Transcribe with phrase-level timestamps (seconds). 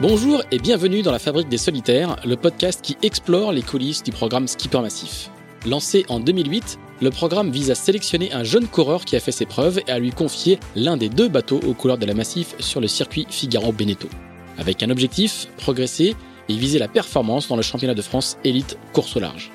[0.00, 4.12] Bonjour et bienvenue dans la Fabrique des Solitaires, le podcast qui explore les coulisses du
[4.12, 5.30] programme Skipper Massif.
[5.66, 9.44] Lancé en 2008, le programme vise à sélectionner un jeune coureur qui a fait ses
[9.44, 12.80] preuves et à lui confier l'un des deux bateaux aux couleurs de la Massif sur
[12.80, 14.08] le circuit Figaro-Beneteau.
[14.56, 16.16] Avec un objectif, progresser
[16.48, 19.50] et viser la performance dans le championnat de France élite course au large.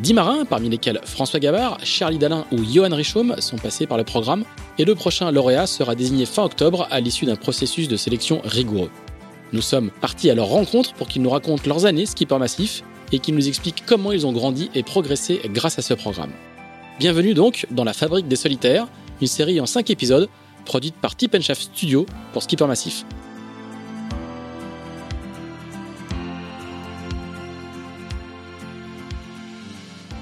[0.00, 4.04] Dix marins, parmi lesquels François Gavard, Charlie Dalin ou Johan Richaume, sont passés par le
[4.04, 4.44] programme,
[4.76, 8.90] et le prochain lauréat sera désigné fin octobre à l'issue d'un processus de sélection rigoureux.
[9.52, 12.82] Nous sommes partis à leur rencontre pour qu'ils nous racontent leurs années skipper massif
[13.12, 16.32] et qu'ils nous expliquent comment ils ont grandi et progressé grâce à ce programme.
[16.98, 18.88] Bienvenue donc dans La Fabrique des Solitaires,
[19.20, 20.28] une série en 5 épisodes
[20.64, 23.04] produite par Tip Studio pour Skipper Massif.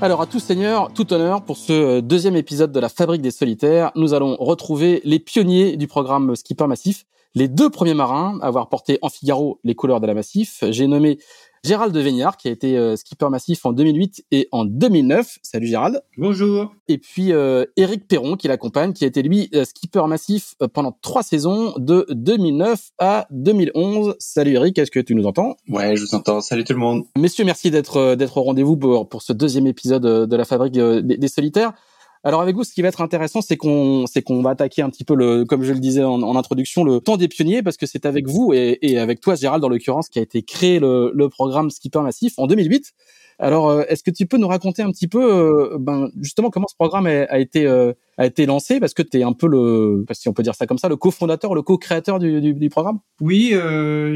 [0.04, 3.30] Alors à tous seigneurs, tout honneur pour ce euh, deuxième épisode de la Fabrique des
[3.30, 3.90] Solitaires.
[3.96, 8.69] Nous allons retrouver les pionniers du programme Skipper Massif, les deux premiers marins à avoir
[8.69, 10.62] porté en Figaro les couleurs de la Massif.
[10.69, 11.19] J'ai nommé
[11.65, 15.39] Gérald de Vignard, qui a été euh, skipper massif en 2008 et en 2009.
[15.41, 16.03] Salut Gérald.
[16.19, 16.75] Bonjour.
[16.89, 20.95] Et puis euh, Eric Perron, qui l'accompagne, qui a été lui euh, skipper massif pendant
[21.01, 24.15] trois saisons, de 2009 à 2011.
[24.19, 25.57] Salut Eric, est-ce que tu nous entends?
[25.70, 26.42] Ouais, je vous entends.
[26.42, 27.05] Salut tout le monde.
[27.17, 31.29] Messieurs, merci d'être d'être au rendez-vous pour, pour ce deuxième épisode de la Fabrique des
[31.29, 31.73] Solitaires.
[32.27, 34.89] Alors avec vous, ce qui va être intéressant, c'est qu'on c'est qu'on va attaquer un
[34.89, 37.84] petit peu le, comme je le disais en, introduction, le temps des pionniers, parce que
[37.84, 41.12] c'est avec vous et, et, avec toi, Gérald, dans l'occurrence, qui a été créé le,
[41.14, 42.95] le programme Skipper Massif en 2008.
[43.39, 46.69] Alors, euh, est-ce que tu peux nous raconter un petit peu, euh, ben, justement, comment
[46.69, 48.78] ce programme a, été euh, a été lancé?
[48.78, 50.97] Parce que tu es un peu le, si on peut dire ça comme ça, le
[50.97, 53.00] cofondateur, le co-créateur du, du, du, programme?
[53.20, 53.55] Oui,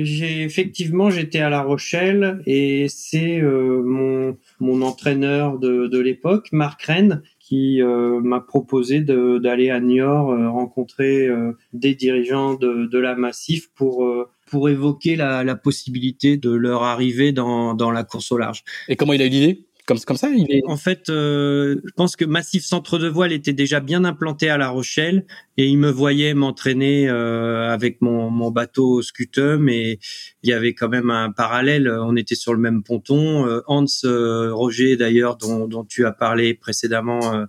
[0.02, 6.82] j'ai effectivement j'étais à La Rochelle et c'est mon mon entraîneur de, de l'époque, Marc
[6.82, 12.98] Rennes, qui euh, m'a proposé d'aller à Niort euh, rencontrer euh, des dirigeants de, de,
[12.98, 14.06] la Massif pour
[14.50, 18.64] pour évoquer la, la, possibilité de leur arriver dans, dans la course au large.
[18.88, 19.67] Et comment il a eu l'idée?
[19.96, 20.28] Comme, ça.
[20.66, 24.68] En fait, je pense que Massif Centre de Voile était déjà bien implanté à La
[24.68, 25.24] Rochelle
[25.56, 29.98] et il me voyait m'entraîner avec mon, mon bateau Scutum et
[30.42, 31.88] il y avait quand même un parallèle.
[31.88, 33.62] On était sur le même ponton.
[33.66, 37.46] Hans Roger, d'ailleurs, dont, dont, tu as parlé précédemment,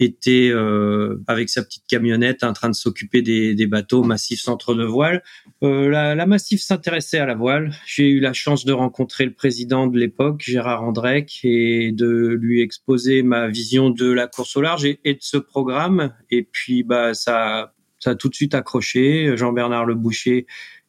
[0.00, 4.74] était euh, avec sa petite camionnette en train de s'occuper des, des, bateaux massifs centre
[4.74, 5.22] de voile.
[5.62, 7.72] Euh, la, la Massif s'intéressait à la voile.
[7.86, 12.62] J'ai eu la chance de rencontrer le président de l'époque, Gérard Andrec, et de lui
[12.62, 16.14] exposer ma vision de la course au large et, de ce programme.
[16.30, 19.36] Et puis bah ça, ça a tout de suite accroché.
[19.36, 20.46] Jean-Bernard Le Boucher,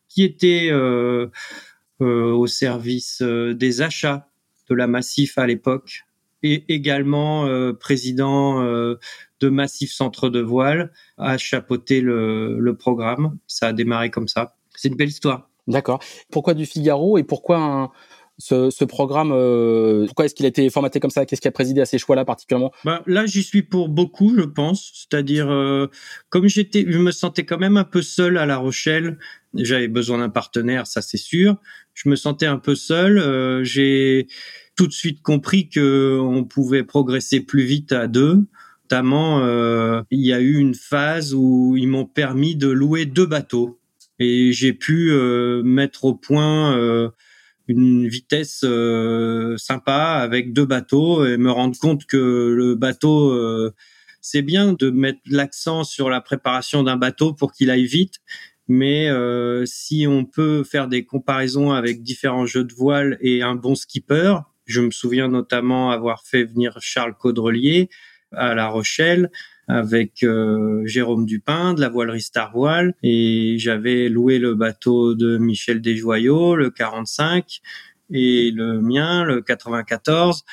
[0.08, 1.28] qui était euh,
[2.02, 4.30] euh au service euh, des achats
[4.70, 6.06] de la Massif à l'époque,
[6.44, 9.00] et également euh, président euh,
[9.40, 13.38] de Massif Centre de Voile, a chapeauté le, le programme.
[13.48, 14.56] Ça a démarré comme ça.
[14.76, 15.50] C'est une belle histoire.
[15.68, 16.00] D'accord.
[16.32, 17.92] Pourquoi du Figaro et pourquoi un,
[18.42, 21.26] ce, ce, programme euh, Pourquoi est-ce qu'il a été formaté comme ça?
[21.26, 22.72] Qu'est-ce qui a présidé à ces choix-là particulièrement?
[22.84, 24.92] Bah, Là, j'y suis pour beaucoup, je pense.
[24.94, 25.88] C'est-à-dire, euh,
[26.30, 29.18] comme j'étais, je me sentais quand même un peu seul à La Rochelle.
[29.54, 31.58] J'avais besoin d'un partenaire, ça c'est sûr.
[31.94, 33.20] Je me sentais un peu seul.
[33.20, 34.28] Euh, j'ai
[34.76, 38.46] tout de suite compris que on pouvait progresser plus vite à deux.
[38.92, 43.26] Notamment, euh, il y a eu une phase où ils m'ont permis de louer deux
[43.26, 43.80] bateaux
[44.20, 47.10] et j'ai pu euh, mettre au point euh,
[47.70, 48.66] une vitesse
[49.58, 53.34] sympa avec deux bateaux et me rendre compte que le bateau
[54.20, 58.16] c'est bien de mettre l'accent sur la préparation d'un bateau pour qu'il aille vite,
[58.68, 59.08] mais
[59.66, 64.36] si on peut faire des comparaisons avec différents jeux de voile et un bon skipper,
[64.72, 67.90] je me souviens notamment avoir fait venir Charles Caudrelier
[68.32, 69.30] à La Rochelle
[69.68, 75.38] avec euh, Jérôme Dupin de la voilerie Star Voile et j'avais loué le bateau de
[75.38, 77.62] Michel Desjoyaux, le 45
[78.12, 80.44] et le mien, le 94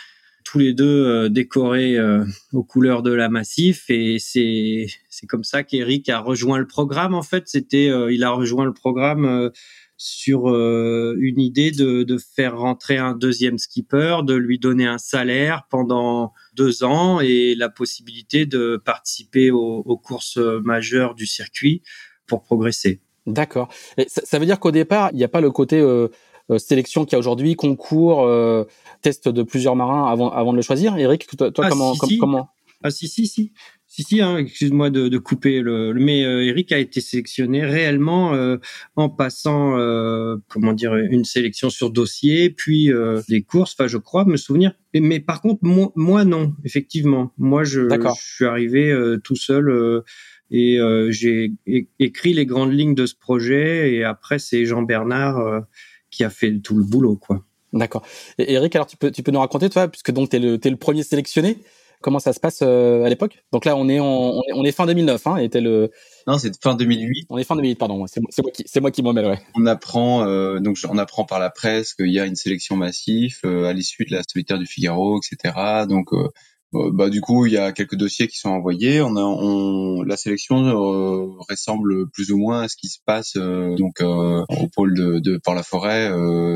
[0.45, 5.45] tous les deux euh, décorés euh, aux couleurs de la Massif et c'est c'est comme
[5.45, 7.49] ça qu'Eric a rejoint le programme en fait.
[7.49, 9.50] C'était il a rejoint le programme
[9.99, 14.97] sur euh, une idée de, de, faire rentrer un deuxième skipper, de lui donner un
[14.99, 21.83] salaire pendant deux ans et la possibilité de participer aux, aux courses majeures du circuit
[22.27, 23.00] pour progresser.
[23.27, 23.69] D'accord.
[24.06, 26.09] Ça, ça, veut dire qu'au départ, il n'y a pas le côté euh,
[26.51, 28.65] euh sélection qu'il y a aujourd'hui, concours, euh,
[29.03, 30.97] test de plusieurs marins avant, avant de le choisir.
[30.97, 32.49] Eric, toi, toi ah, comment, si, comment?
[32.83, 33.53] Ah si si si.
[33.90, 35.94] Si, si, hein, excuse-moi de, de, couper le.
[35.94, 38.58] Mais euh, Eric a été sélectionné réellement euh,
[38.96, 43.75] en passant, euh, comment dire, une sélection sur dossier, puis euh, des courses.
[43.79, 44.75] Enfin, je crois me souvenir.
[44.94, 47.32] Mais, par contre, moi, moi, non, effectivement.
[47.38, 50.02] Moi, je, je suis arrivé euh, tout seul
[50.50, 51.52] et j'ai
[51.99, 53.94] écrit les grandes lignes de ce projet.
[53.94, 55.64] Et après, c'est Jean Bernard
[56.11, 57.43] qui a fait tout le boulot, quoi.
[57.73, 58.05] D'accord.
[58.38, 60.70] Et Eric, alors tu peux, tu peux nous raconter, toi, puisque donc t'es le, es
[60.70, 61.58] le premier sélectionné,
[62.00, 63.43] comment ça se passe euh, à l'époque?
[63.53, 65.91] Donc là, on est, on, on est fin 2009, hein, et le.
[66.27, 67.27] Non, c'est fin 2008.
[67.31, 68.06] On est fin 2008, pardon.
[68.06, 69.41] C'est moi qui, c'est moi qui m'en mêle, ouais.
[69.55, 73.39] On apprend, euh, donc on apprend par la presse qu'il y a une sélection massive
[73.45, 75.87] euh, à l'issue de la solitaire du Figaro, etc.
[75.89, 76.29] Donc euh,
[76.73, 79.00] bah du coup il y a quelques dossiers qui sont envoyés.
[79.00, 83.37] On a, on, la sélection euh, ressemble plus ou moins à ce qui se passe
[83.37, 86.12] euh, donc au pôle de, de la forêt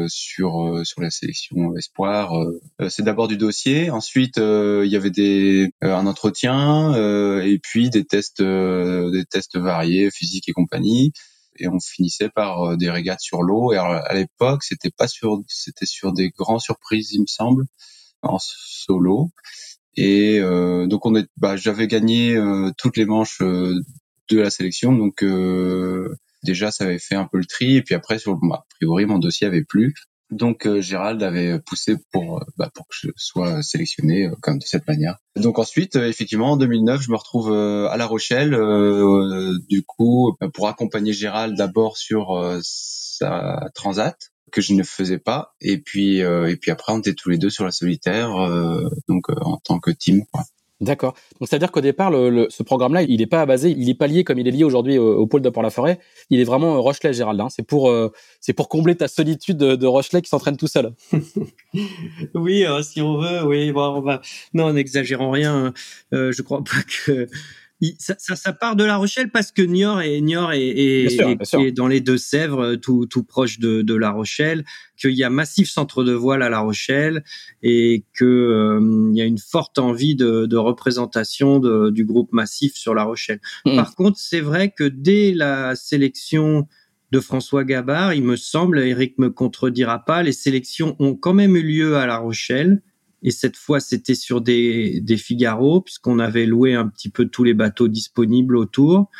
[0.08, 2.32] sur sur la sélection espoir.
[2.90, 6.94] c'est d'abord du dossier, ensuite il y avait des un entretien
[7.42, 11.12] et puis des tests des tests variés physiques et compagnie
[11.58, 15.86] et on finissait par des régates sur l'eau et à l'époque c'était pas sur c'était
[15.86, 17.64] sur des grands surprises il me semble
[18.22, 19.30] en solo
[19.96, 23.74] et euh, donc on est, bah, j'avais gagné euh, toutes les manches euh,
[24.30, 25.24] de la sélection, donc
[26.42, 27.76] déjà ça avait fait un peu le tri.
[27.76, 29.94] Et puis après, sur, bah, a priori, mon dossier avait plu.
[30.30, 35.18] Donc Gérald avait poussé pour bah, pour que je sois sélectionné comme de cette manière.
[35.36, 38.52] Donc ensuite, effectivement, en 2009, je me retrouve à La Rochelle,
[39.68, 45.54] du coup, pour accompagner Gérald d'abord sur sa transat que je ne faisais pas.
[45.60, 48.88] Et puis, euh, et puis après, on était tous les deux sur la solitaire, euh,
[49.08, 50.22] donc euh, en tant que team.
[50.80, 51.14] D'accord.
[51.38, 53.94] Donc c'est à dire qu'au départ, le, ce programme-là, il n'est pas basé, il n'est
[53.94, 56.00] pas lié comme il est lié aujourd'hui au, pôle de Port-la-Forêt.
[56.28, 57.40] Il est vraiment Rochelet, Gérald.
[57.40, 57.48] Hein.
[57.50, 57.94] C'est pour,
[58.40, 60.92] c'est pour combler ta solitude de, de Rochelet qui s'entraîne tout seul.
[62.34, 63.70] oui, si on veut, oui.
[63.70, 64.22] Bon, on va...
[64.54, 65.66] Non, n'exagérons rien.
[65.66, 65.72] Hein.
[66.10, 67.28] je crois pas que
[67.98, 71.88] ça, ça, ça, part de La Rochelle parce que Niort est Niort est, est, dans
[71.88, 74.64] les Deux-Sèvres, tout, tout proche de, de La Rochelle,
[74.96, 77.24] qu'il y a massif centre de voile à La Rochelle
[77.62, 82.32] et que euh, il y a une forte envie de, de représentation de, du groupe
[82.32, 83.40] massif sur La Rochelle.
[83.64, 83.76] Hmm.
[83.76, 86.68] Par contre, c'est vrai que dès la sélection
[87.10, 91.56] de François Gabard, il me semble, Eric me contredira pas, les sélections ont quand même
[91.56, 92.80] eu lieu à La Rochelle
[93.22, 97.44] et cette fois, c'était sur des, des Figaro, puisqu'on avait loué un petit peu tous
[97.44, 99.10] les bateaux disponibles autour.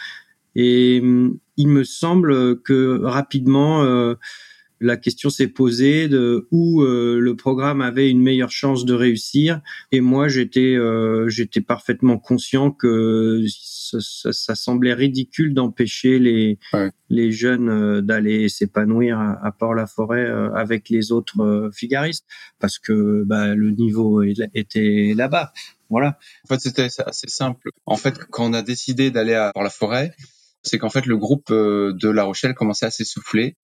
[0.55, 4.15] Et hum, il me semble que rapidement, euh,
[4.83, 9.61] la question s'est posée de où euh, le programme avait une meilleure chance de réussir.
[9.93, 16.59] Et moi, j'étais euh, j'étais parfaitement conscient que ça, ça, semblait ridicule d'empêcher les
[17.09, 22.27] les jeunes euh, d'aller s'épanouir à, à Port-la-Forêt avec les autres figaristes
[22.59, 25.53] parce que bah, le niveau était là-bas.
[25.91, 26.19] Voilà.
[26.45, 27.71] En fait, c'était assez simple.
[27.87, 30.15] En fait, quand on a décidé d'aller à Port-la-Forêt,
[30.63, 33.57] c'est qu'en fait le groupe de La Rochelle commençait à s'essouffler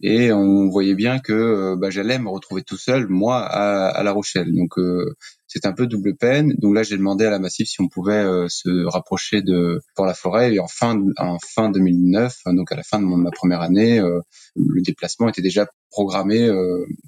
[0.00, 4.02] et on voyait bien que euh, bah, j'allais me retrouver tout seul moi à, à
[4.02, 4.52] La Rochelle.
[4.54, 5.14] Donc euh,
[5.46, 6.54] c'est un peu double peine.
[6.58, 10.06] Donc là j'ai demandé à la Massif si on pouvait euh, se rapprocher de pour
[10.06, 13.30] la forêt et en fin en fin 2009, donc à la fin de, mon, ma
[13.30, 16.50] première année, le déplacement était déjà programmé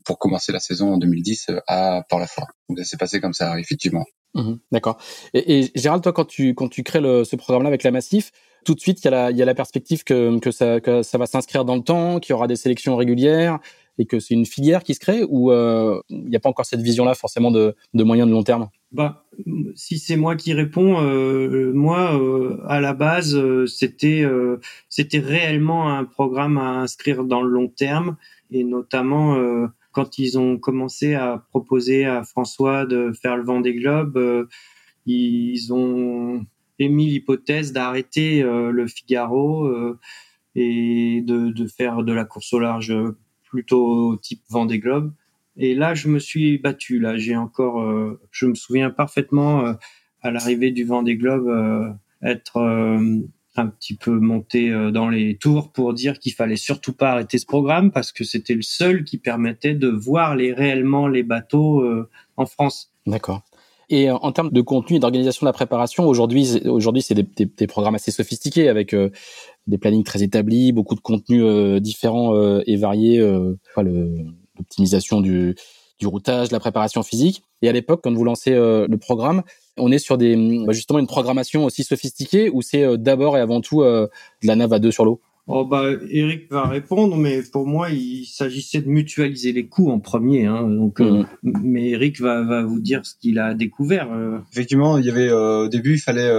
[0.04, 2.46] pour commencer la saison en 2010 à Port-la-Forêt.
[2.68, 4.04] Donc ça s'est passé comme ça effectivement.
[4.34, 4.98] Mmh d'accord.
[5.34, 8.32] Et, et, Gérald, toi, quand tu quand tu crées le, ce programme-là avec la Massif,
[8.66, 11.02] tout de suite, il y a la, y a la perspective que, que, ça, que
[11.02, 13.60] ça va s'inscrire dans le temps, qu'il y aura des sélections régulières
[13.98, 16.66] et que c'est une filière qui se crée ou euh, il n'y a pas encore
[16.66, 18.68] cette vision-là forcément de, de moyen de long terme?
[18.92, 19.24] Bah,
[19.74, 25.18] si c'est moi qui réponds, euh, moi euh, à la base euh, c'était euh, c'était
[25.18, 28.16] réellement un programme à inscrire dans le long terme
[28.50, 29.36] et notamment
[29.90, 34.46] quand ils ont commencé à proposer à François de faire le vent des globes,
[35.04, 36.46] ils ont
[36.78, 39.98] émis l'hypothèse d'arrêter euh, le Figaro euh,
[40.54, 42.94] et de, de, faire de la course au large
[43.44, 45.12] plutôt type Vendée Globe.
[45.56, 46.98] Et là, je me suis battu.
[46.98, 49.74] Là, j'ai encore, euh, je me souviens parfaitement
[50.22, 52.58] à l'arrivée du Vendée Globe être
[53.58, 57.46] un petit peu monté dans les tours pour dire qu'il fallait surtout pas arrêter ce
[57.46, 61.86] programme parce que c'était le seul qui permettait de voir réellement les bateaux
[62.36, 62.92] en France.
[63.06, 63.42] D'accord.
[63.88, 67.22] Et euh, en termes de contenu et d'organisation de la préparation, aujourd'hui, aujourd'hui, c'est des,
[67.22, 69.10] des, des, programmes assez sophistiqués avec euh,
[69.66, 72.34] des plannings très établis, beaucoup de contenus euh, différents
[72.66, 73.18] et variés,
[73.76, 75.54] l'optimisation du,
[75.98, 77.42] du routage, la préparation physique.
[77.62, 79.42] Et à l'époque, quand vous lancez le programme,
[79.76, 83.60] on est sur des bah, justement une programmation aussi sophistiquée où c'est d'abord et avant
[83.60, 84.08] tout de
[84.42, 85.20] la nave à deux sur l'eau?
[85.48, 90.00] Oh bah Eric va répondre, mais pour moi il s'agissait de mutualiser les coûts en
[90.00, 90.46] premier.
[90.46, 91.52] Hein, donc, euh, mm.
[91.62, 94.12] mais Eric va, va vous dire ce qu'il a découvert.
[94.12, 94.38] Euh.
[94.52, 96.30] Effectivement, il y avait euh, au début il fallait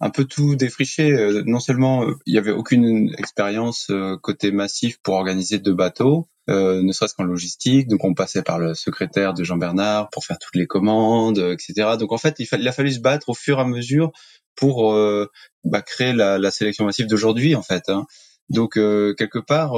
[0.00, 1.42] un peu tout défricher.
[1.46, 3.90] Non seulement il y avait aucune expérience
[4.22, 7.88] côté massif pour organiser deux bateaux, ne serait-ce qu'en logistique.
[7.88, 11.96] Donc on passait par le secrétaire de Jean Bernard pour faire toutes les commandes, etc.
[11.98, 14.12] Donc en fait il, a fallu se battre au fur et à mesure
[14.54, 15.30] pour euh,
[15.64, 17.88] bah, créer la, la, sélection massive d'aujourd'hui en fait.
[17.88, 18.06] Hein.
[18.50, 19.74] Donc quelque part,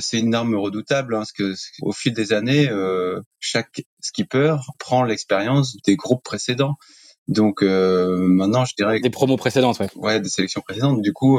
[0.00, 2.68] c'est une arme redoutable, hein, parce que au fil des années,
[3.38, 6.76] chaque skipper prend l'expérience des groupes précédents.
[7.28, 9.88] Donc maintenant, je dirais des promos précédentes, ouais.
[9.96, 11.02] Ouais, des sélections précédentes.
[11.02, 11.38] Du coup,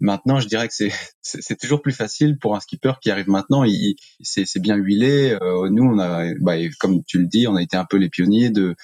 [0.00, 0.92] Maintenant, je dirais que c'est
[1.22, 3.64] c'est toujours plus facile pour un skipper qui arrive maintenant.
[3.64, 5.36] Il, c'est bien huilé.
[5.42, 8.08] Euh, nous, on a, bah, comme tu le dis, on a été un peu les
[8.08, 8.74] pionniers de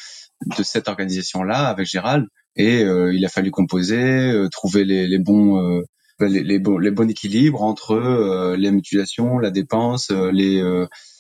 [0.47, 2.27] de cette organisation-là avec Gérald.
[2.57, 5.83] Et euh, il a fallu composer, euh, trouver les, les bons
[6.21, 10.63] les, les, bons les bons équilibres entre les mutilations, la dépense, les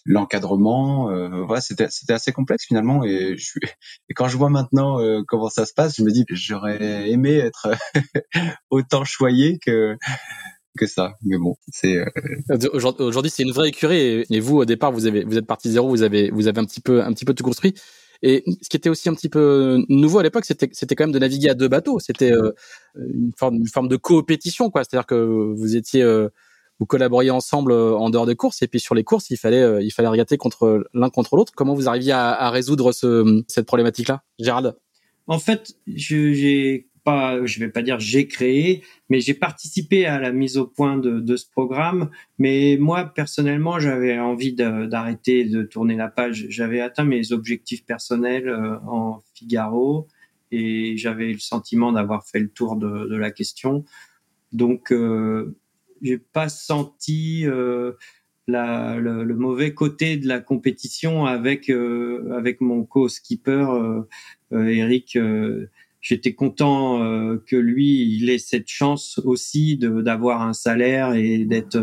[0.04, 1.10] l'encadrement.
[1.10, 3.04] Euh, voilà, c'était c'était assez complexe finalement.
[3.04, 3.58] Et, je,
[4.08, 7.36] et quand je vois maintenant euh, comment ça se passe, je me dis j'aurais aimé
[7.36, 7.68] être
[8.70, 9.96] autant choyé que
[10.78, 11.14] que ça.
[11.22, 14.24] Mais bon, c'est euh, aujourd'hui c'est une vraie écurie.
[14.28, 16.64] Et, vous au départ vous avez vous êtes parti zéro, vous avez vous avez un
[16.64, 17.74] petit peu un petit peu tout construit.
[18.24, 21.12] Et ce qui était aussi un petit peu nouveau à l'époque, c'était c'était quand même
[21.12, 21.98] de naviguer à deux bateaux.
[21.98, 22.32] C'était
[22.96, 24.84] une forme une forme de coopétition quoi.
[24.84, 26.04] C'est-à-dire que vous étiez
[26.78, 29.62] vous collaboriez ensemble euh, en dehors des courses et puis sur les courses il fallait
[29.62, 31.52] euh, il fallait regatter contre l'un contre l'autre.
[31.54, 34.76] Comment vous arriviez à, résoudre ce, cette problématique là Gérald?
[35.26, 40.32] En fait j'ai pas je vais pas dire j'ai créé mais j'ai participé à la
[40.32, 42.10] mise au point de, ce programme.
[42.38, 46.46] Mais moi personnellement j'avais envie d'arrêter de, tourner la page.
[46.48, 50.08] J'avais atteint mes objectifs personnels euh, en Figaro
[50.50, 53.84] et j'avais le sentiment d'avoir fait le tour de, la question.
[54.52, 55.56] Donc euh,
[56.02, 57.92] j'ai pas senti euh,
[58.46, 64.02] la, le, le, mauvais côté de la compétition avec euh, avec mon co-skipper euh,
[64.52, 65.16] euh Eric.
[65.16, 66.98] Euh, j'étais content
[67.46, 71.78] que lui il ait cette chance aussi d'avoir un salaire et d'être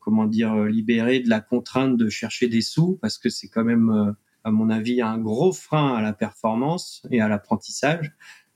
[0.00, 4.16] comment dire libéré de la contrainte de chercher des sous parce que c'est quand même
[4.42, 8.10] à mon avis un gros frein à la performance et à l'apprentissage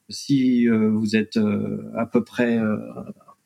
[0.08, 1.38] si vous êtes
[1.96, 2.58] à peu près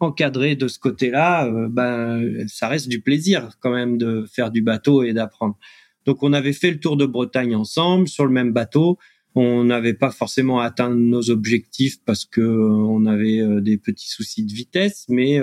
[0.00, 4.62] encadré de ce côté-là, euh, ben ça reste du plaisir quand même de faire du
[4.62, 5.56] bateau et d'apprendre.
[6.06, 8.98] Donc on avait fait le tour de Bretagne ensemble sur le même bateau.
[9.34, 14.08] On n'avait pas forcément atteint nos objectifs parce que euh, on avait euh, des petits
[14.08, 15.40] soucis de vitesse, mais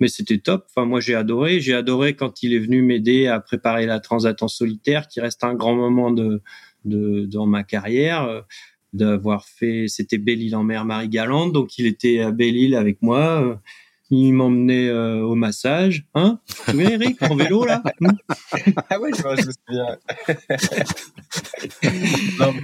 [0.00, 0.66] mais c'était top.
[0.68, 1.60] Enfin moi j'ai adoré.
[1.60, 5.44] J'ai adoré quand il est venu m'aider à préparer la Transat en solitaire, qui reste
[5.44, 6.42] un grand moment de,
[6.84, 8.44] de dans ma carrière
[8.92, 13.60] d'avoir fait, c'était Belle-Île en mer Marie-Galante, donc il était à Belle-Île avec moi.
[14.14, 16.38] Il m'emmenait euh, au massage, hein?
[16.46, 17.82] Tu souviens Eric en vélo là?
[17.98, 18.10] Hmm?
[18.90, 19.96] Ah ouais, je, je me souviens.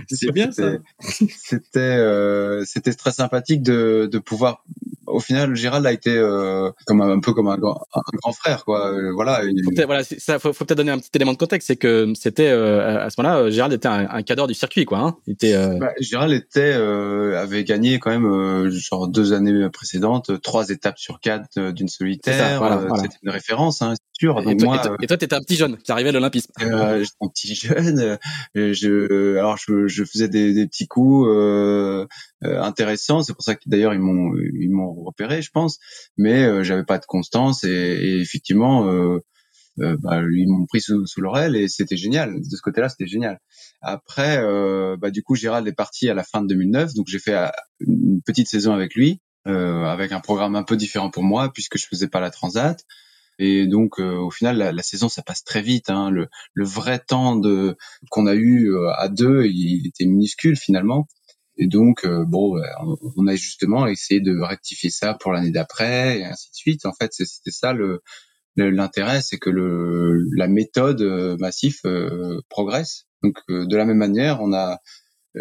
[0.10, 0.72] c'est bien ça.
[1.00, 4.62] C'était euh, c'était très sympathique de de pouvoir
[5.08, 8.92] au final, Gérald a été euh, comme un, peu comme un, grand frère, quoi.
[9.14, 9.42] Voilà.
[9.44, 9.64] Il...
[9.86, 13.06] voilà, ça faut, faut peut-être donner un petit élément de contexte, c'est que c'était euh,
[13.06, 14.98] à ce moment-là, Gérald était un, un cadre du circuit, quoi.
[14.98, 15.16] Hein.
[15.26, 15.56] Il était.
[15.78, 21.38] Bah, Gérald était avait gagné quand même genre deux années précédentes, trois étapes sur quatre
[21.57, 22.62] d'une solitaire.
[22.97, 24.40] C'était une référence, hein, c'est sûr.
[24.49, 26.52] Et, toi, et toi, t'étais un petit jeune qui arrivait à l'Olympisme.
[26.62, 28.18] Euh, j'étais un petit jeune.
[28.54, 31.28] je, alors je, je faisais des, des petits coups
[32.42, 33.23] intéressants.
[33.23, 35.78] C'est pour ça que d'ailleurs ils m'ont ils m'ont repéré, je pense,
[36.16, 39.18] mais euh, j'avais pas de constance et, et effectivement, euh,
[39.80, 42.35] euh, bah, ils m'ont pris sous, sous l'oreille et c'était génial.
[42.35, 43.38] De ce côté-là, c'était génial.
[43.80, 47.18] Après, euh, bah, du coup, Gérald est parti à la fin de 2009, donc j'ai
[47.18, 47.49] fait euh,
[47.80, 51.78] une petite saison avec lui, euh, avec un programme un peu différent pour moi puisque
[51.78, 52.84] je faisais pas la transat.
[53.40, 55.90] Et donc, au final, la, la, saison, ça passe très vite.
[55.90, 56.10] Hein.
[56.10, 57.76] Le, le, vrai temps de
[58.10, 61.06] qu'on a eu à deux, il, était minuscule finalement.
[61.58, 62.56] Et donc, euh, bon,
[63.16, 66.86] on a justement essayé de rectifier ça pour l'année d'après et ainsi de suite.
[66.86, 68.00] En fait, c'était ça le
[68.56, 73.06] l'intérêt, c'est que le la méthode euh, massif euh, progresse.
[73.22, 74.78] Donc, de la même manière, on a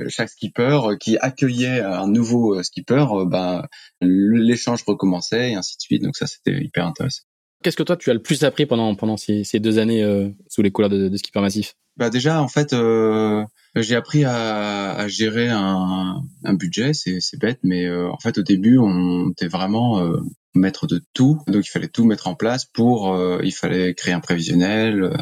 [0.09, 3.65] chaque skipper qui accueillait un nouveau skipper, ben
[4.01, 6.03] l'échange recommençait et ainsi de suite.
[6.03, 7.23] Donc ça, c'était hyper intéressant.
[7.63, 10.03] Qu'est-ce que toi tu as le plus appris pendant pendant ces, ces deux années
[10.47, 11.73] sous les couleurs de, de skipper massif?
[11.97, 12.73] Bah déjà, en fait.
[12.73, 13.43] Euh,
[13.81, 18.43] j'ai appris à, à, gérer un, un budget, c'est, bête, mais euh, en fait au
[18.43, 20.19] début on était vraiment euh,
[20.55, 24.13] maître de tout, donc il fallait tout mettre en place pour, euh, il fallait créer
[24.13, 25.15] un prévisionnel,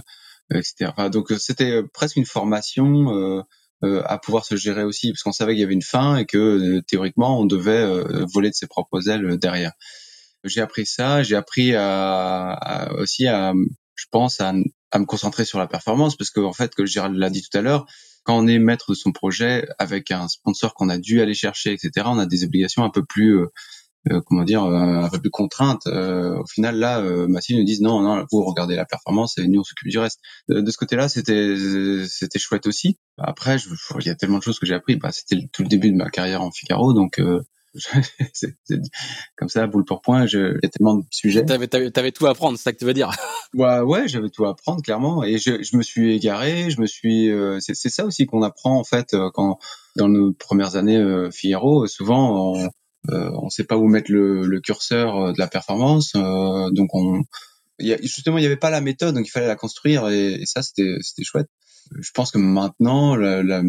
[0.53, 0.91] etc.
[1.12, 3.43] donc c'était presque une formation
[3.84, 6.82] à pouvoir se gérer aussi, parce qu'on savait qu'il y avait une fin et que
[6.88, 7.86] théoriquement on devait
[8.34, 9.74] voler de ses propres ailes derrière.
[10.44, 13.53] J'ai appris ça, j'ai appris à, aussi à,
[13.96, 14.53] je pense, à,
[14.91, 17.58] à me concentrer sur la performance, parce qu'en en fait, que Gérald l'a dit tout
[17.58, 17.86] à l'heure,
[18.24, 21.74] quand on est maître de son projet avec un sponsor qu'on a dû aller chercher,
[21.74, 23.39] etc., on a des obligations un peu plus,
[24.12, 25.88] euh, euh comment dire, euh, un peu plus contraintes.
[25.88, 29.47] Euh, au final, là, euh, Massif nous disent non, non, vous regardez la performance et
[29.47, 30.19] nous on s'occupe du reste.
[30.50, 31.55] De, ce côté-là, c'était
[32.07, 32.97] c'était chouette aussi.
[33.17, 33.69] Après, je,
[34.00, 34.95] il y a tellement de choses que j'ai appris.
[34.95, 37.19] Bah, c'était tout le début de ma carrière en Figaro, donc
[38.33, 38.55] c'est,
[39.35, 40.25] comme ça, boule pour point.
[40.25, 41.45] Je, il y a tellement de sujets.
[41.45, 43.12] T'avais, t'avais, t'avais tout à apprendre, c'est ça que tu veux dire?
[43.53, 46.69] Ouais, ouais, j'avais tout à apprendre clairement, et je, je me suis égaré.
[46.69, 49.59] Je me suis, euh, c'est, c'est ça aussi qu'on apprend en fait euh, quand
[49.95, 51.88] dans nos premières années euh, Figaro.
[51.88, 52.69] Souvent, on,
[53.12, 57.24] euh, on sait pas où mettre le, le curseur de la performance, donc on,
[57.79, 60.41] y a, justement, il y avait pas la méthode, donc il fallait la construire, et,
[60.45, 61.50] ça, c'était, chouette
[62.00, 63.62] je pense que maintenant, la, la,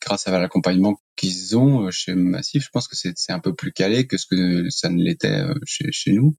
[0.00, 3.72] grâce à l'accompagnement qu'ils ont euh, chez Massif, je pense que c'est un peu plus
[3.72, 6.36] calé que ce que ça ne l'était euh, chez, chez nous,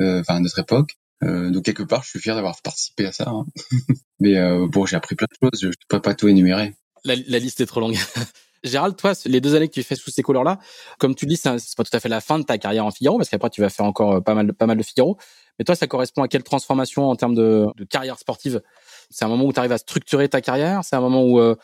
[0.00, 0.96] euh, enfin à notre époque.
[1.22, 3.28] Euh, donc quelque part, je suis fier d'avoir participé à ça.
[3.28, 3.46] Hein.
[4.20, 5.60] Mais euh, bon, j'ai appris plein de choses.
[5.60, 6.74] Je ne peux pas tout énumérer.
[7.04, 7.96] La, la liste est trop longue.
[8.66, 10.58] Gérald, toi, les deux années que tu fais sous ces couleurs-là,
[10.98, 13.16] comme tu dis, c'est pas tout à fait la fin de ta carrière en Figaro,
[13.18, 15.16] parce qu'après tu vas faire encore pas mal, pas mal de Figaro.
[15.58, 18.62] Mais toi, ça correspond à quelle transformation en termes de, carrière sportive?
[19.10, 20.80] C'est un moment où tu arrives à structurer ta carrière?
[20.84, 21.54] C'est un moment où, euh,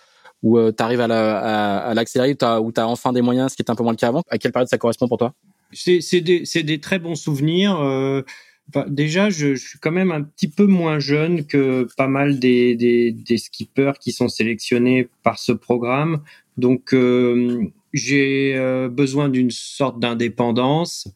[0.42, 3.62] où euh, tu arrives à l'accélérer, la, où tu as, enfin des moyens, ce qui
[3.62, 4.23] est un peu moins le cas avant?
[4.30, 5.35] À quelle période ça correspond pour toi?
[5.73, 7.80] C'est des, très bons souvenirs.
[7.80, 8.23] Euh,
[8.88, 13.99] déjà, je, suis quand même un petit peu moins jeune que pas mal des skippers
[14.00, 16.23] qui sont sélectionnés par ce programme.
[16.56, 21.09] Donc, euh, j'ai euh, besoin d'une sorte d'indépendance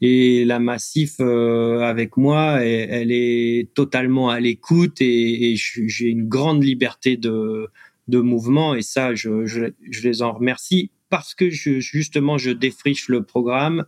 [0.00, 6.26] et la Massif euh, avec moi, elle, est totalement à l'écoute et, et j'ai une
[6.26, 7.68] grande liberté de,
[8.08, 12.50] de mouvement et ça, je, je, je, les en remercie parce que je, justement, je
[12.50, 13.84] défriche le programme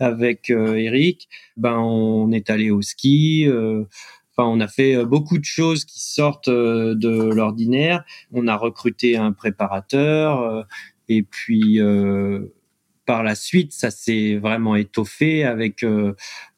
[0.00, 1.28] avec euh, Eric.
[1.56, 3.44] Ben, on est allé au ski.
[3.46, 3.84] Euh,
[4.34, 8.04] Enfin, on a fait beaucoup de choses qui sortent de l'ordinaire.
[8.32, 10.66] On a recruté un préparateur
[11.08, 11.80] et puis
[13.06, 16.14] par la suite, ça s'est vraiment étoffé avec euh,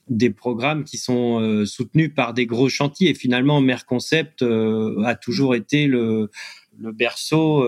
[0.09, 3.11] des programmes qui sont euh, soutenus par des gros chantiers.
[3.11, 6.31] Et finalement, Mer Concept euh, a toujours été le,
[6.79, 7.67] le berceau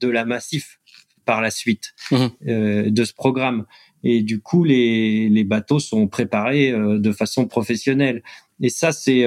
[0.00, 0.80] de la Massif
[1.24, 2.90] par la suite mmh.
[2.90, 3.64] de ce programme.
[4.04, 8.22] Et du coup, les, les bateaux sont préparés de façon professionnelle.
[8.60, 9.26] Et ça, c'est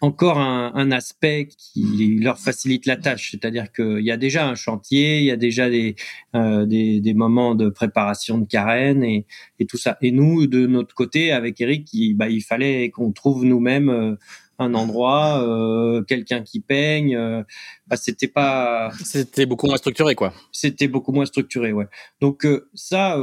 [0.00, 4.54] encore un, un, aspect qui leur facilite la tâche, c'est-à-dire qu'il y a déjà un
[4.54, 5.96] chantier, il y a déjà des,
[6.34, 9.26] euh, des, des, moments de préparation de carène et,
[9.58, 9.96] et, tout ça.
[10.02, 14.16] Et nous, de notre côté, avec Eric, il, bah, il fallait qu'on trouve nous-mêmes euh,
[14.58, 17.16] un endroit, euh, quelqu'un qui peigne.
[17.16, 17.42] Euh,
[17.86, 18.90] bah, c'était pas.
[19.04, 20.32] C'était beaucoup moins structuré, quoi.
[20.52, 21.86] C'était beaucoup moins structuré, ouais.
[22.20, 23.18] Donc euh, ça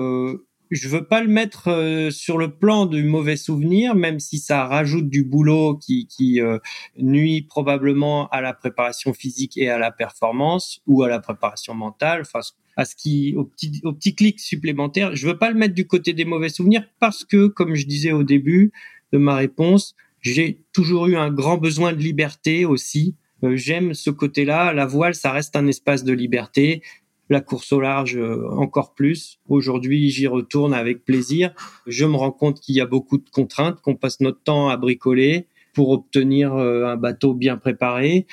[0.74, 4.66] je veux pas le mettre euh, sur le plan du mauvais souvenir, même si ça
[4.66, 6.58] rajoute du boulot qui, qui euh,
[6.98, 12.22] nuit probablement à la préparation physique et à la performance ou à la préparation mentale,
[12.22, 12.40] enfin
[12.76, 15.16] à ce qui au petit au petit clic supplémentaire.
[15.16, 18.12] Je veux pas le mettre du côté des mauvais souvenirs parce que, comme je disais
[18.12, 18.72] au début
[19.12, 23.16] de ma réponse, j'ai toujours eu un grand besoin de liberté aussi.
[23.44, 24.74] Euh, j'aime ce côté-là.
[24.74, 26.82] La voile, ça reste un espace de liberté
[27.30, 29.40] la course au large euh, encore plus.
[29.48, 31.54] Aujourd'hui, j'y retourne avec plaisir.
[31.88, 34.78] Je me rends compte qu'il y a beaucoup de contraintes, qu'on passe notre temps à
[34.78, 38.28] bricoler pour obtenir euh, un bateau bien préparé.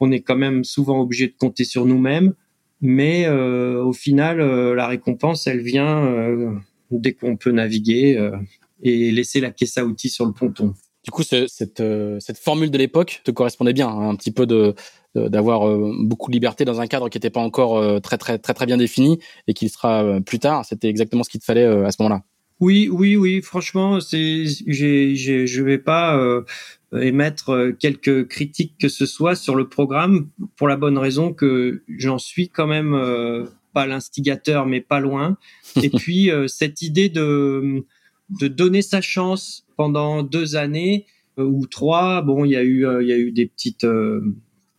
[0.00, 2.34] On est quand même souvent obligé de compter sur nous-mêmes,
[2.80, 6.58] mais euh, au final, la récompense, elle vient
[6.90, 8.30] dès qu'on peut naviguer
[8.82, 10.72] et laisser la caisse à outils sur le ponton.
[11.04, 11.82] Du coup, cette,
[12.40, 14.74] formule de l'époque te correspondait bien, hein, un petit peu de
[15.14, 18.38] d'avoir euh, beaucoup de liberté dans un cadre qui n'était pas encore euh, très très
[18.38, 19.18] très très bien défini
[19.48, 20.64] et qui sera euh, plus tard.
[20.64, 22.22] C'était exactement ce qu'il te fallait à ce moment-là.
[22.60, 23.40] Oui, oui, oui.
[23.40, 26.20] Franchement, c'est, j'ai, j'ai, je vais pas
[26.92, 32.18] émettre quelques critiques que ce soit sur le programme pour la bonne raison que j'en
[32.18, 35.38] suis quand même pas l'instigateur, mais pas loin.
[35.82, 37.86] Et puis cette idée de
[38.28, 41.06] de donner sa chance pendant deux années
[41.38, 42.20] ou trois.
[42.20, 43.86] Bon, il y a eu il y a eu des petites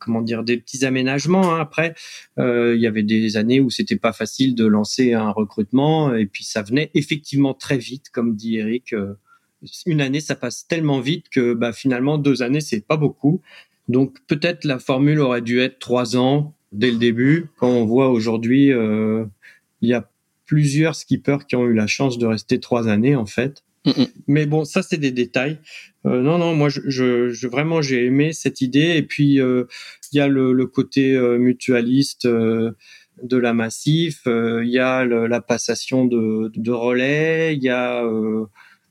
[0.02, 1.54] comment dire des petits aménagements.
[1.54, 1.62] Hein.
[1.62, 1.96] Après,
[2.40, 6.26] euh, il y avait des années où c'était pas facile de lancer un recrutement et
[6.26, 8.94] puis ça venait effectivement très vite, comme dit Eric.
[8.94, 9.14] Euh,
[9.86, 13.42] une année, ça passe tellement vite que bah, finalement deux années, c'est pas beaucoup.
[13.88, 17.50] Donc peut-être la formule aurait dû être trois ans dès le début.
[17.58, 19.26] Quand on voit aujourd'hui, euh,
[19.82, 20.10] il y a
[20.46, 23.64] plusieurs skippers qui ont eu la chance de rester trois années en fait.
[24.28, 25.60] Mais bon, ça c'est des détails.
[26.08, 26.82] Euh, non, non, moi je,
[27.30, 28.96] je, vraiment j'ai aimé cette idée.
[28.98, 29.66] Et puis euh,
[30.12, 32.72] il y a le, le côté euh, mutualiste euh,
[33.24, 34.22] de la massif.
[34.26, 37.56] Il y a la passation de, de relais.
[37.56, 38.04] Il y a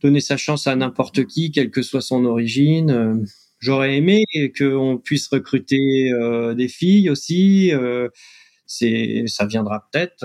[0.03, 3.27] donner sa chance à n'importe qui, quelle que soit son origine.
[3.59, 4.25] J'aurais aimé
[4.57, 6.13] qu'on puisse recruter
[6.57, 7.73] des filles aussi.
[8.71, 10.25] C'est ça viendra peut-être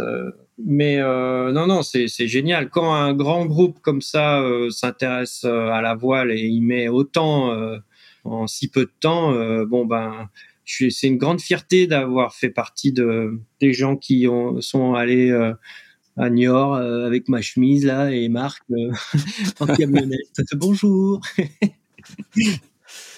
[0.58, 2.70] mais euh, non, non, c'est génial.
[2.70, 6.88] Quand un grand groupe comme ça euh, s'intéresse euh, à la voile et y met
[6.88, 7.78] autant euh,
[8.24, 9.34] en si peu de temps,
[9.66, 10.30] bon ben,
[10.66, 15.32] c'est une grande fierté d'avoir fait partie de des gens qui ont, sont allés
[16.18, 18.64] à Niort avec ma chemise là et Marc
[19.60, 20.42] en camionnette.
[20.56, 21.22] Bonjour.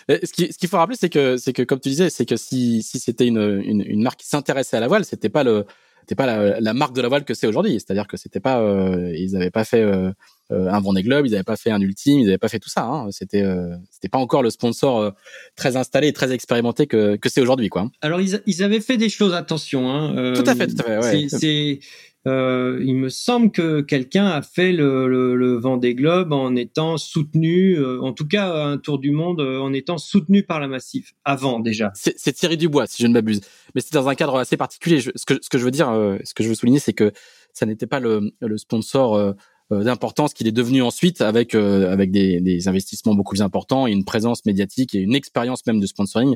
[0.09, 2.37] ce qu'il ce qu'il faut rappeler, c'est que, c'est que, comme tu disais, c'est que
[2.37, 5.65] si, si c'était une, une, une, marque qui s'intéressait à la voile, c'était pas le,
[6.01, 7.73] c'était pas la, la, marque de la voile que c'est aujourd'hui.
[7.73, 10.11] C'est-à-dire que c'était pas, euh, ils n'avaient pas fait euh,
[10.51, 12.69] euh, un Vendée Globe, ils n'avaient pas fait un Ultime, ils n'avaient pas fait tout
[12.69, 12.85] ça.
[12.85, 13.07] Hein.
[13.11, 15.11] C'était, euh, c'était pas encore le sponsor euh,
[15.57, 17.89] très installé et très expérimenté que, que c'est aujourd'hui, quoi.
[17.99, 19.91] Alors ils, ils avaient fait des choses, attention.
[19.91, 20.33] Hein.
[20.33, 20.97] tout à fait, tout à fait.
[20.99, 21.27] Ouais.
[21.27, 21.79] C'est,
[22.27, 26.97] euh, il me semble que quelqu'un a fait le, le, le Vendée Globe en étant
[26.97, 30.67] soutenu, euh, en tout cas un tour du monde euh, en étant soutenu par la
[30.67, 31.91] Massif avant déjà.
[31.95, 33.41] C'est Thierry Dubois, si je ne m'abuse,
[33.73, 34.99] mais c'est dans un cadre assez particulier.
[34.99, 35.87] ce que ce que je veux dire,
[36.23, 37.11] ce que je veux souligner, c'est que
[37.53, 39.35] ça n'était pas le, le sponsor
[39.69, 44.05] d'importance qu'il est devenu ensuite avec avec des, des, investissements beaucoup plus importants et une
[44.05, 46.35] présence médiatique et une expérience même de sponsoring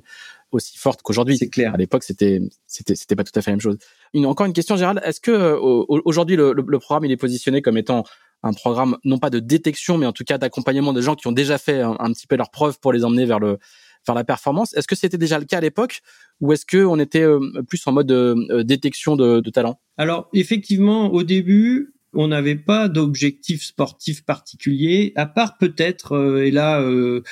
[0.52, 1.38] aussi forte qu'aujourd'hui.
[1.38, 1.74] C'est clair.
[1.74, 3.78] À l'époque, c'était c'était c'était pas tout à fait la même chose.
[4.14, 5.02] Une, encore une question, Gérald.
[5.04, 8.04] Est-ce que euh, aujourd'hui le, le, programme il est positionné comme étant
[8.44, 11.32] un programme non pas de détection, mais en tout cas d'accompagnement de gens qui ont
[11.32, 13.60] déjà fait un, un, petit peu leur preuve pour les emmener vers le
[14.06, 14.76] vers la performance?
[14.76, 16.02] Est-ce que c'était déjà le cas à l'époque,
[16.40, 19.80] ou est-ce que on était euh, plus en mode euh, détection de, de talent?
[19.98, 26.82] Alors effectivement, au début, on n'avait pas d'objectif sportif particulier, à part peut-être, et là,
[26.82, 27.24] euh,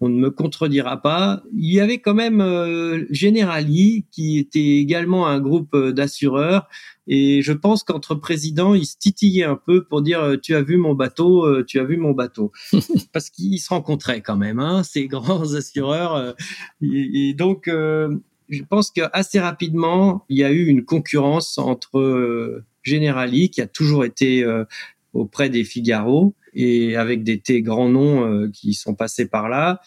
[0.00, 1.42] on ne me contredira pas.
[1.54, 6.68] Il y avait quand même euh, Generali qui était également un groupe euh, d'assureurs
[7.06, 10.62] et je pense qu'entre présidents, ils se titillaient un peu pour dire euh, tu as
[10.62, 12.52] vu mon bateau, euh, tu as vu mon bateau,
[13.12, 16.34] parce qu'ils se rencontraient quand même, hein, ces grands assureurs.
[16.82, 17.70] et, et, donc
[18.48, 24.04] je pense qu'assez rapidement, il y a eu une concurrence entre Generali qui a toujours
[24.04, 24.44] été
[25.12, 29.80] auprès des Figaro et avec des grands noms euh, qui sont passés par là.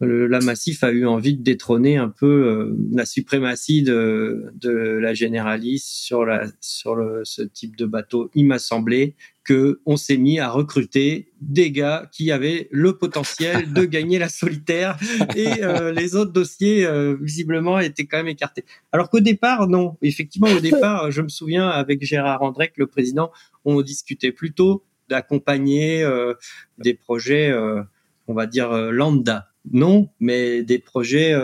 [0.00, 5.14] La Massif a eu envie de détrôner un peu euh, la suprématie de, de la
[5.14, 8.30] généraliste sur, la, sur le, ce type de bateau.
[8.34, 13.72] Il m'a semblé que on s'est mis à recruter des gars qui avaient le potentiel
[13.72, 14.98] de gagner la solitaire
[15.36, 16.86] et euh, les autres dossiers
[17.20, 18.64] visiblement étaient quand même écartés.
[18.92, 19.96] Alors qu'au départ, non.
[20.02, 23.30] Effectivement, au départ, je me souviens avec Gérard Andrec, le président,
[23.64, 26.34] on discutait plutôt d'accompagner euh,
[26.78, 27.82] des projets, euh,
[28.26, 29.50] on va dire euh, lambda.
[29.72, 31.34] Non, mais des projets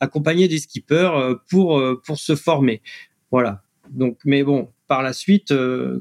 [0.00, 2.80] accompagner des skippers pour pour se former.
[3.30, 3.62] Voilà.
[3.90, 5.52] Donc, mais bon, par la suite,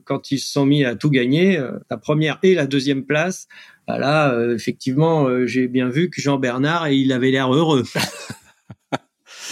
[0.05, 3.47] quand ils se sont mis à tout gagner, la première et la deuxième place,
[3.85, 7.83] bah là, effectivement, j'ai bien vu que Jean Bernard, il avait l'air heureux.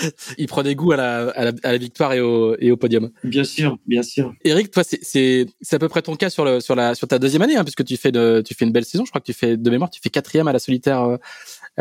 [0.38, 3.12] il prenait goût à la, à la, à la victoire et au, et au, podium.
[3.24, 4.34] Bien sûr, bien sûr.
[4.44, 7.42] Eric, toi, c'est à peu près ton cas sur, le, sur, la, sur ta deuxième
[7.42, 9.06] année, hein, puisque tu fais, de, tu fais une belle saison.
[9.06, 11.18] Je crois que tu fais de mémoire, tu fais quatrième à la solitaire, euh,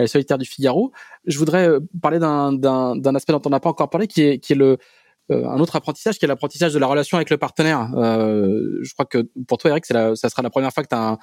[0.06, 0.92] solitaire du Figaro.
[1.24, 4.52] Je voudrais euh, parler d'un aspect dont on n'a pas encore parlé, qui est, qui
[4.52, 4.78] est le,
[5.30, 7.90] euh, un autre apprentissage, qui est l'apprentissage de la relation avec le partenaire.
[7.96, 10.94] Euh, je crois que pour toi, Eric, la, ça sera la première fois que tu
[10.94, 11.18] as un,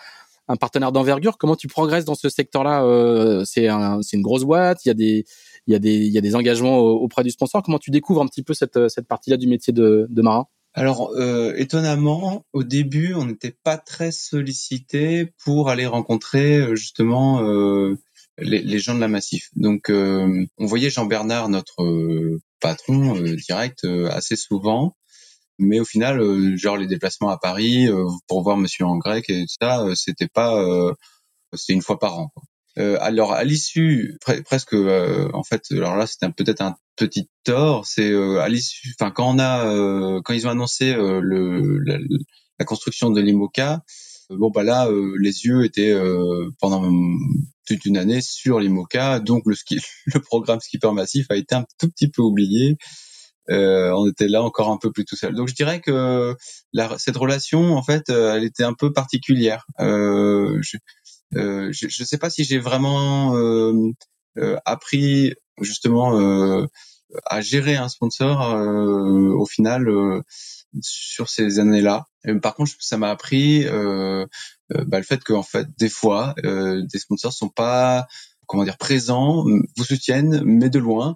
[0.48, 1.38] un partenaire d'envergure.
[1.38, 4.86] Comment tu progresses dans ce secteur-là euh, C'est un, une grosse boîte.
[4.86, 5.26] Il y a des
[5.68, 7.62] y y a des engagements auprès du sponsor.
[7.64, 10.48] Comment tu découvres un petit peu cette cette partie-là du métier de, de marin?
[10.74, 17.42] Alors, euh, étonnamment, au début, on n'était pas très sollicité pour aller rencontrer euh, justement
[18.38, 19.50] les, les, gens de la Massif.
[19.56, 24.96] Donc, euh, on voyait Jean Bernard, notre euh, patron direct, assez souvent,
[25.62, 29.30] mais au final, euh, genre les déplacements à Paris euh, pour voir Monsieur en grec
[29.30, 30.65] et tout ça, euh, c'était pas,
[31.54, 32.32] c'était une fois par an.
[32.34, 32.44] Quoi.
[33.00, 38.50] alors à l'issue, presque, en fait, alors là c'était peut-être un petit tort, c'est à
[38.50, 41.98] l'issue, enfin quand on a, quand ils ont annoncé le, la,
[42.60, 43.82] la, construction de l'IMOCA,
[44.30, 44.89] bon bah là
[45.20, 45.94] les yeux étaient
[46.60, 46.89] pendant
[47.67, 51.65] toute une année sur l'IMOCA, donc le ski, le programme skipper massif a été un
[51.80, 52.78] tout petit peu oublié
[53.50, 55.34] euh, on était là encore un peu plus tout seul.
[55.34, 56.36] Donc je dirais que
[56.74, 59.65] la, cette relation, en fait, euh, elle était un peu particulière.
[59.80, 60.78] Euh, je,
[61.36, 63.74] euh, je, sais pas si j'ai vraiment euh,
[64.65, 66.67] appris justement
[67.26, 68.56] à gérer un sponsor
[69.38, 69.86] au final
[70.82, 72.06] sur ces années-là.
[72.42, 77.34] Par contre, ça m'a appris bah, le fait que en fait, des fois, des sponsors
[77.34, 78.08] sont pas
[78.48, 81.16] comment dire présents, vous soutiennent, mais de loin.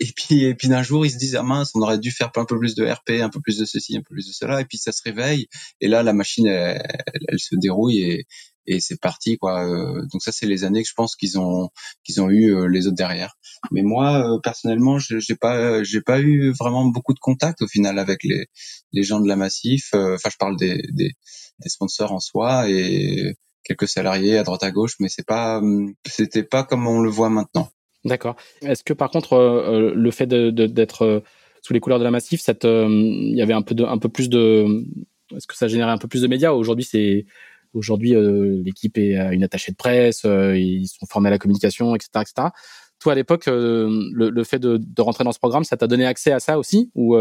[0.00, 2.30] Et puis, et puis d'un jour, ils se disent ah mince, on aurait dû faire
[2.34, 4.60] un peu plus de RP, un peu plus de ceci, un peu plus de cela.
[4.60, 5.46] Et puis ça se réveille.
[5.80, 6.82] Et là, la machine, elle,
[7.28, 8.26] elle, se dérouille et,
[8.66, 9.66] et c'est parti quoi.
[9.66, 11.70] Euh, donc ça, c'est les années que je pense qu'ils ont
[12.04, 13.34] qu'ils ont eu euh, les autres derrière.
[13.70, 17.98] Mais moi, euh, personnellement, j'ai pas j'ai pas eu vraiment beaucoup de contact au final
[17.98, 18.46] avec les
[18.92, 19.90] les gens de la Massif.
[19.94, 21.12] Enfin, je parle des, des
[21.60, 25.62] des sponsors en soi et quelques salariés à droite à gauche, mais c'est pas
[26.06, 27.70] c'était pas comme on le voit maintenant.
[28.04, 28.36] D'accord.
[28.62, 31.20] Est-ce que par contre, euh, le fait d'être euh,
[31.62, 34.28] sous les couleurs de la Massif, il y avait un peu, de, un peu plus
[34.28, 34.84] de,
[35.34, 36.52] Est-ce que ça générait un peu plus de médias?
[36.52, 37.24] Aujourd'hui, c'est
[37.74, 38.14] aujourd'hui
[38.64, 42.48] l'équipe est une attachée de presse, ils sont formés à la communication, etc., etc.
[43.00, 46.40] Toi, à l'époque, le, fait de, rentrer dans ce programme, ça t'a donné accès à
[46.40, 47.16] ça aussi ou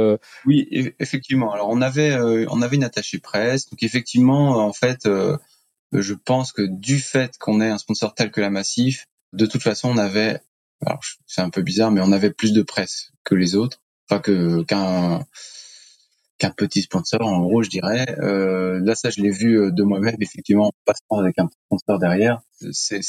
[0.46, 0.68] Oui,
[1.00, 1.54] effectivement.
[1.54, 2.16] Alors, on avait,
[2.50, 3.70] on avait une attachée presse.
[3.70, 5.08] Donc, effectivement, en fait,
[5.94, 9.62] je pense que du fait qu'on ait un sponsor tel que la Massif, de toute
[9.62, 10.42] façon, on avait,
[10.86, 14.20] alors c'est un peu bizarre, mais on avait plus de presse que les autres, enfin
[14.20, 15.26] que qu'un
[16.44, 18.06] qu'un petit sponsor, en gros, je dirais.
[18.20, 22.00] Euh, là, ça, je l'ai vu euh, de moi-même, effectivement, en passant avec un sponsor
[22.00, 22.42] derrière.
[22.72, 23.02] C'est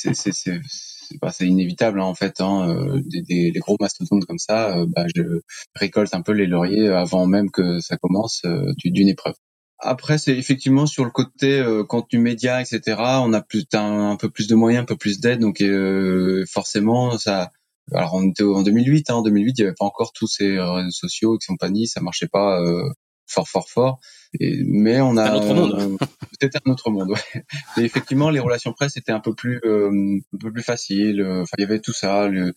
[1.21, 2.41] bah, inévitable hein, en fait.
[2.41, 5.41] Hein, euh, des, des, les gros mastodontes comme ça, euh, bah, je
[5.75, 8.43] récolte un peu les lauriers avant même que ça commence
[8.79, 9.35] d'une épreuve.
[9.79, 12.97] Après, c'est effectivement sur le côté euh, contenu média, etc.
[12.99, 16.45] On a plus un, un, peu plus de moyens, un peu plus d'aide, donc euh,
[16.51, 17.51] forcément ça.
[17.93, 20.59] Alors on était en 2008, hein, en 2008 il y avait pas encore tous ces
[20.59, 22.89] réseaux sociaux et compagnie, ça marchait pas euh,
[23.27, 24.01] fort fort fort.
[24.39, 25.31] Et, mais on a.
[25.31, 25.99] Un autre monde.
[26.41, 27.11] C'était un autre monde.
[27.11, 27.45] Ouais.
[27.79, 31.25] Et effectivement, les relations presse étaient un peu plus un peu plus faciles.
[31.25, 32.29] Enfin, il y avait tout ça.
[32.29, 32.55] Le,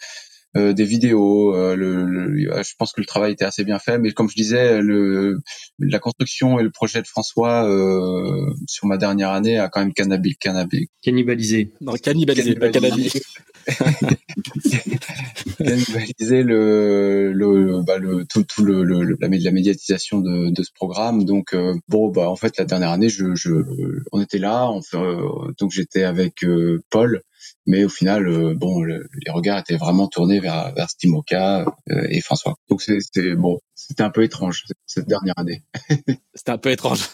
[0.57, 1.55] euh, des vidéos.
[1.55, 4.81] Euh, le, je pense que le travail était assez bien fait, mais comme je disais,
[4.81, 5.41] le,
[5.77, 9.93] la construction et le projet de François euh, sur ma dernière année a quand même
[9.93, 10.87] cannabis, cannabis.
[11.03, 11.73] Cannibalisé.
[11.81, 13.21] Non, cannibalisé, pas cannabis.
[15.57, 21.25] cannibalisé le, le, bah, le tout, tout le, le, la, médiatisation de, de ce programme.
[21.25, 21.55] Donc
[21.87, 23.51] bon, bah en fait la dernière année, je, je
[24.11, 24.97] on était là, on fait,
[25.57, 26.45] donc j'étais avec
[26.89, 27.21] Paul
[27.65, 32.21] mais au final, euh, bon, les regards étaient vraiment tournés vers, vers Stimoka euh, et
[32.21, 32.55] François.
[32.69, 35.63] Donc c'était bon, c'était un peu étrange cette dernière année.
[36.33, 37.01] c'était un peu étrange.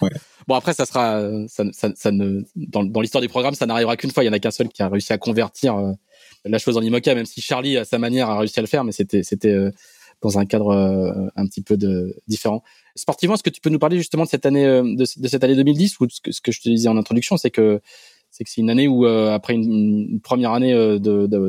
[0.00, 0.08] Ouais.
[0.46, 3.98] Bon après, ça sera, ça, ça, ça ne, dans, dans l'histoire du programme, ça n'arrivera
[3.98, 4.24] qu'une fois.
[4.24, 5.92] Il y en a qu'un seul qui a réussi à convertir euh,
[6.44, 8.84] la chose en Imoca, même si Charlie à sa manière a réussi à le faire,
[8.84, 9.56] mais c'était, c'était
[10.20, 12.62] dans un cadre un petit peu de, différent.
[12.96, 15.56] Sportivement, est-ce que tu peux nous parler justement de cette année, de, de cette année
[15.56, 17.80] 2010 ou ce que, ce que je te disais en introduction, c'est que
[18.30, 20.98] c'est que c'est une année où euh, après une, première année euh,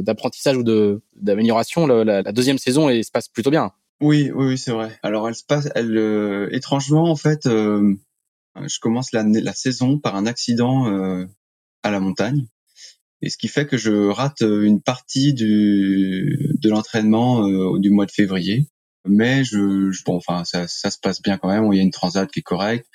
[0.02, 3.72] d'apprentissage ou de d'amélioration, la, deuxième saison elle se passe plutôt bien.
[4.02, 4.98] Oui, oui, c'est vrai.
[5.04, 10.16] Alors elle se passe, elle euh, étrangement en fait, je commence la, la saison par
[10.16, 11.28] un accident
[11.84, 12.46] à la montagne,
[13.22, 18.12] et ce qui fait que je rate une partie du de l'entraînement du mois de
[18.12, 18.68] février.
[19.06, 21.72] Mais je, bon, enfin, ça, ça, se passe bien quand même.
[21.72, 22.86] Il y a une transat qui est correcte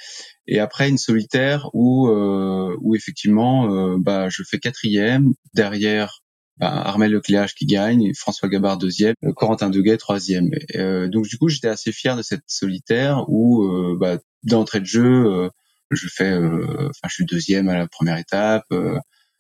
[0.47, 6.23] et après une solitaire où euh, où effectivement euh, bah je fais quatrième derrière
[6.59, 11.39] bah, Armel Lecléage qui gagne François Gabard deuxième euh, Corentin Deguet troisième euh, donc du
[11.39, 15.51] coup j'étais assez fier de cette solitaire où euh, bah, d'entrée de jeu
[15.91, 18.67] je fais enfin je suis deuxième à la première étape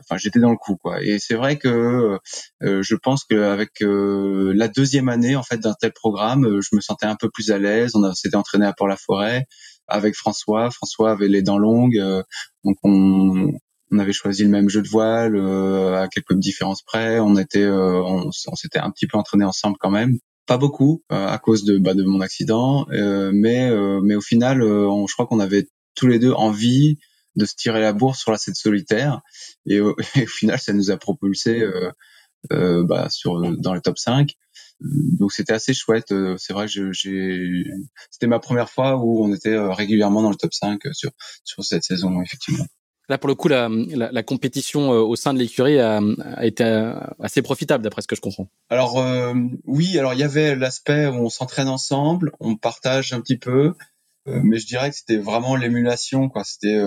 [0.00, 2.18] enfin j'étais dans le coup quoi et c'est vrai que
[2.60, 7.16] je pense qu'avec la deuxième année en fait d'un tel programme je me sentais un
[7.16, 9.46] peu plus à l'aise on s'était entraîné à Port-la-Forêt
[9.88, 10.70] avec François.
[10.70, 12.22] François avait les dents longues, euh,
[12.64, 13.52] donc on,
[13.90, 17.18] on avait choisi le même jeu de voile euh, à quelques différences près.
[17.20, 21.38] On était, euh, on, s'était un petit peu entraîné ensemble quand même, pas beaucoup à
[21.38, 23.70] cause de bah, de mon accident, mais
[24.02, 26.98] mais au final, on, je crois qu'on avait tous les deux envie
[27.36, 29.20] de se tirer la bourse sur la scène solitaire
[29.66, 29.94] et, au
[30.26, 31.64] final ça nous a propulsé
[32.50, 34.34] bah, sur dans le top 5
[34.80, 36.12] donc c'était assez chouette.
[36.12, 37.64] Euh, c'est vrai que j'ai,
[38.10, 41.10] c'était ma première fois où on était euh, régulièrement dans le top 5 euh, sur
[41.44, 42.66] sur cette saison effectivement.
[43.10, 46.00] Là, pour le coup, la, la, la compétition au sein de l'écurie a,
[46.36, 46.64] a, été
[47.20, 48.48] assez profitable, d'après ce que je comprends.
[48.70, 48.98] Alors
[49.66, 53.74] oui, alors il y avait l'aspect où on s'entraîne ensemble, on partage un petit peu,
[54.24, 56.44] mais je dirais que c'était vraiment l'émulation, quoi.
[56.44, 56.80] C'était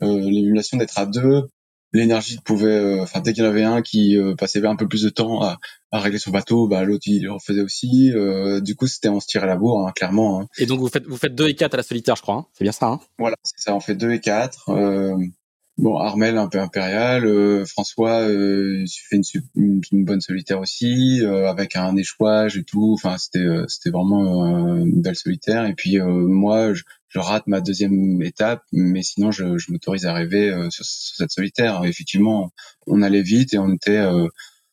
[0.00, 1.48] l'émulation d'être à deux,
[1.94, 4.88] l'énergie pouvait, euh, enfin dès qu'il y en avait un qui euh, passait un peu
[4.88, 5.58] plus de temps à,
[5.92, 8.12] à régler son bateau, bah l'autre il le refaisait aussi.
[8.12, 10.40] Euh, du coup c'était on se tirait la bourre, hein, clairement.
[10.40, 10.48] Hein.
[10.58, 12.34] Et donc vous faites vous faites 2 et 4 à la solitaire, je crois.
[12.34, 12.86] Hein c'est bien ça.
[12.86, 13.74] Hein voilà, c'est ça.
[13.74, 14.70] On fait 2 et 4.
[15.76, 19.16] Bon, Armel un peu impérial, euh, François euh, fait
[19.56, 22.92] une, une, bonne solitaire aussi, euh, avec un échouage et tout.
[22.94, 25.66] Enfin, c'était c'était vraiment une belle solitaire.
[25.66, 30.12] Et puis moi, je, je, rate ma deuxième étape, mais sinon, je, je m'autorise à
[30.12, 31.84] rêver sur, sur, cette solitaire.
[31.84, 32.50] Effectivement,
[32.86, 34.04] on allait vite et on était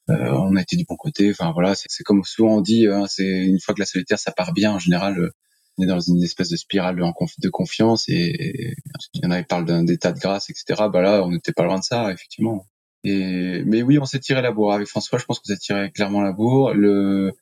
[0.08, 1.32] on a été du bon côté.
[1.32, 4.32] Enfin voilà, c'est comme souvent on dit, hein, c'est une fois que la solitaire ça
[4.32, 5.32] part bien en général
[5.78, 8.76] on est dans une espèce de spirale de, confiance et,
[9.14, 10.84] il y en a qui parlent d'un état de grâce, etc.
[10.92, 12.66] Bah là, on n'était pas loin de ça, effectivement.
[13.04, 15.18] Et mais oui, on s'est tiré la bourre avec François.
[15.18, 16.74] Je pense qu'on s'est tiré clairement la bourre.
[16.74, 17.34] Le,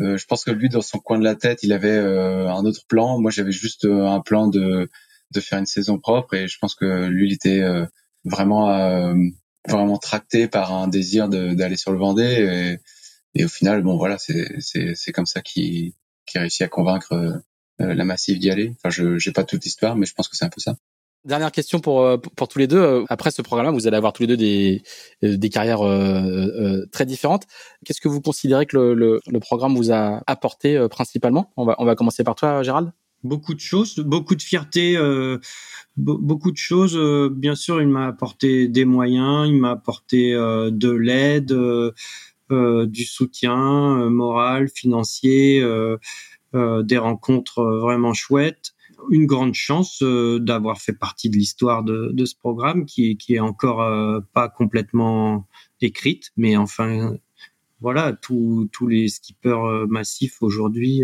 [0.00, 2.64] euh, je pense que lui, dans son coin de la tête, il avait euh, un
[2.64, 3.20] autre plan.
[3.20, 4.90] Moi, j'avais juste euh, un plan de
[5.30, 7.62] de faire une saison propre, et je pense que lui, il était
[8.24, 8.68] vraiment
[9.66, 12.78] vraiment tracté par un désir d'aller sur le Vendée.
[13.34, 15.92] Et, et, au final, bon, voilà, c'est comme ça qu'il
[16.26, 17.42] qui réussit à convaincre
[17.78, 18.74] la Massif d'y aller.
[18.76, 20.76] Enfin, je j'ai pas toute l'histoire, mais je pense que c'est un peu ça.
[21.24, 23.04] Dernière question pour, pour, tous les deux.
[23.08, 24.82] Après ce programme-là, vous allez avoir tous les deux des,
[25.22, 25.80] des carrières
[26.92, 27.44] très différentes.
[27.84, 31.50] Qu'est-ce que vous considérez que le, le, le programme vous a apporté principalement?
[31.56, 32.92] On va, on va commencer par toi, Gérald
[33.24, 35.38] beaucoup de choses, beaucoup de fierté, euh,
[35.96, 36.96] beaucoup de choses.
[36.96, 41.52] Euh, bien sûr, il m'a apporté des moyens, il m'a apporté euh, de l'aide,
[42.50, 45.60] du soutien moral, financier,
[46.52, 48.73] des rencontres vraiment chouettes.
[49.10, 53.40] Une grande chance d'avoir fait partie de l'histoire de, de, ce programme qui, qui est
[53.40, 55.46] encore pas complètement
[55.80, 57.16] écrite, mais enfin
[57.80, 61.02] voilà, tous les skippers massifs aujourd'hui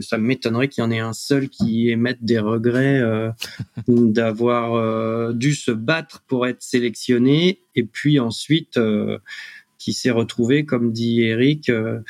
[0.00, 3.30] ça m'étonnerait qu'il y en ait un seul qui émette des regrets euh,
[3.88, 9.18] d'avoir euh, dû se battre pour être sélectionné et puis ensuite euh,
[9.78, 12.00] qui s'est retrouvé, comme dit Eric, euh,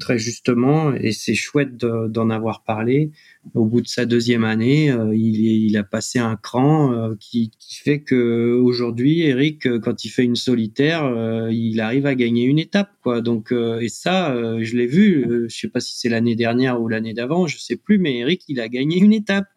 [0.00, 3.10] très justement, et c'est chouette d'en avoir parlé.
[3.54, 7.50] Au bout de sa deuxième année, euh, il, il, a passé un cran euh, qui,
[7.58, 11.04] qui, fait que aujourd'hui, Eric, quand il fait une solitaire,
[11.50, 13.20] il arrive à gagner une étape, quoi.
[13.20, 15.46] Donc, et ça, je l'ai vu.
[15.48, 18.42] je sais pas si c'est l'année dernière ou l'année d'avant, je sais plus, mais Eric,
[18.48, 19.48] il a gagné une étape.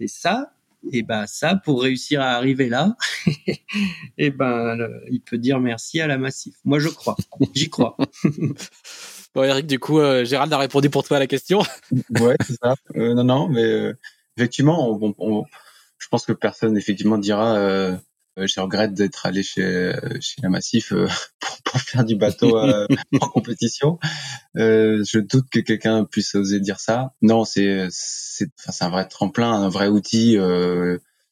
[0.00, 0.53] Et ça,
[0.92, 2.96] et ben ça, pour réussir à arriver là,
[4.18, 6.54] et ben il peut dire merci à la Massif.
[6.64, 7.16] Moi, je crois,
[7.54, 7.96] j'y crois.
[9.34, 11.60] bon, Eric, du coup, euh, Gérald a répondu pour toi à la question.
[12.20, 12.74] ouais, c'est ça.
[12.96, 13.98] Euh, non, non, mais euh,
[14.36, 15.44] effectivement, on,
[15.98, 17.96] je pense que personne effectivement dira euh,
[18.36, 21.06] je regrette d'être allé chez, chez la Massif euh,
[21.40, 22.86] pour, pour, faire du bateau euh,
[23.20, 23.98] en compétition.
[24.54, 27.14] je doute que quelqu'un puisse oser dire ça.
[27.22, 30.36] Non, c'est c'est un vrai tremplin, un vrai outil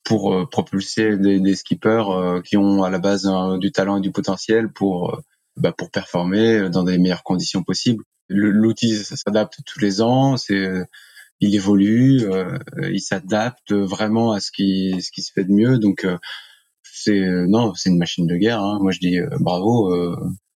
[0.04, 4.68] pour propulser des, des skippers qui ont à la base du talent et du potentiel
[4.68, 5.20] pour
[5.56, 8.04] bah, pour performer dans des meilleures conditions possibles.
[8.28, 10.68] L'outil s'adapte tous les ans, c'est
[11.40, 12.22] il évolue,
[12.90, 15.78] il s'adapte vraiment à ce qui ce qui se fait de mieux.
[15.78, 16.06] Donc
[17.02, 18.60] c'est euh, non, c'est une machine de guerre.
[18.60, 18.78] Hein.
[18.80, 20.16] Moi, je dis euh, bravo, euh,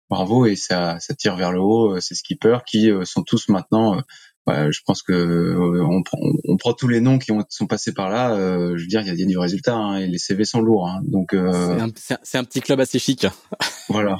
[0.10, 4.02] bravo, et ça, ça tire vers le haut ces skippers qui sont tous maintenant.
[4.48, 6.04] je pense que on,
[6.48, 8.36] on, prend tous les noms qui ont, sont passés par là.
[8.38, 10.88] je veux dire, il y a, du résultat hein, et les CV sont lourds.
[10.88, 11.02] Hein.
[11.04, 13.26] donc c'est un, un, petit club assez chic.
[13.90, 14.18] voilà,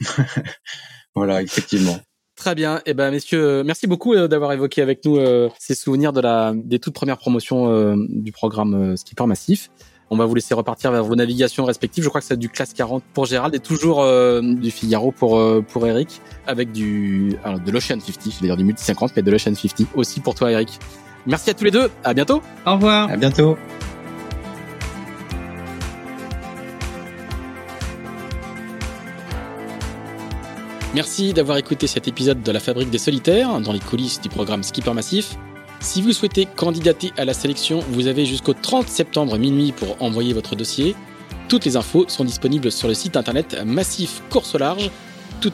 [1.14, 1.98] voilà, effectivement.
[2.36, 2.80] Très bien.
[2.84, 5.18] Eh ben, messieurs, merci beaucoup d'avoir évoqué avec nous
[5.58, 9.70] ces souvenirs de la des toutes premières promotions du programme Skipper Massif.
[10.10, 12.04] On va vous laisser repartir vers vos navigations respectives.
[12.04, 15.38] Je crois que c'est du classe 40 pour Gérald et toujours euh, du Figaro pour
[15.38, 19.12] euh, pour Eric avec du alors de l'Ocean 50, je vais dire du multi 50
[19.16, 20.78] mais de l'Ocean 50 aussi pour toi Eric.
[21.26, 21.90] Merci à tous les deux.
[22.02, 22.42] À bientôt.
[22.66, 23.10] Au revoir.
[23.10, 23.56] À bientôt.
[30.94, 34.62] Merci d'avoir écouté cet épisode de la Fabrique des Solitaires dans les coulisses du programme
[34.62, 35.36] Skipper Massif.
[35.84, 40.32] Si vous souhaitez candidater à la sélection, vous avez jusqu'au 30 septembre minuit pour envoyer
[40.32, 40.96] votre dossier.
[41.46, 44.90] Toutes les infos sont disponibles sur le site internet massifcourselarge,
[45.42, 45.52] tout